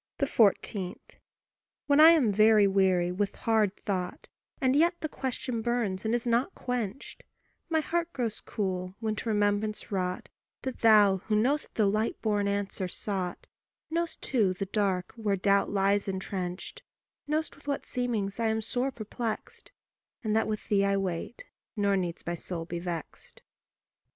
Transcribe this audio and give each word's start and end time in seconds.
14. 0.27 0.95
When 1.85 1.99
I 1.99 2.09
am 2.09 2.31
very 2.33 2.65
weary 2.65 3.11
with 3.11 3.35
hard 3.35 3.77
thought, 3.85 4.27
And 4.59 4.75
yet 4.75 4.95
the 5.01 5.07
question 5.07 5.61
burns 5.61 6.05
and 6.05 6.15
is 6.15 6.25
not 6.25 6.55
quenched, 6.55 7.21
My 7.69 7.81
heart 7.81 8.11
grows 8.11 8.41
cool 8.41 8.95
when 8.99 9.15
to 9.17 9.29
remembrance 9.29 9.91
wrought 9.91 10.29
That 10.63 10.81
thou 10.81 11.17
who 11.27 11.35
know'st 11.35 11.75
the 11.75 11.85
light 11.85 12.19
born 12.19 12.47
answer 12.47 12.87
sought 12.87 13.45
Know'st 13.91 14.19
too 14.23 14.55
the 14.55 14.65
dark 14.65 15.11
where 15.17 15.35
the 15.35 15.41
doubt 15.43 15.69
lies 15.69 16.07
entrenched 16.07 16.81
Know'st 17.27 17.55
with 17.55 17.67
what 17.67 17.85
seemings 17.85 18.39
I 18.39 18.47
am 18.47 18.63
sore 18.63 18.89
perplexed, 18.89 19.71
And 20.23 20.35
that 20.35 20.47
with 20.47 20.67
thee 20.67 20.83
I 20.83 20.97
wait, 20.97 21.45
nor 21.75 21.95
needs 21.95 22.25
my 22.25 22.33
soul 22.33 22.65
be 22.65 22.79
vexed. 22.79 23.43